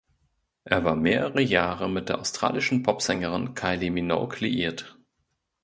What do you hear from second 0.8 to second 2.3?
war mehrere Jahre mit der